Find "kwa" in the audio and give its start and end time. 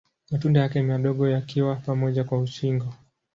2.23-2.47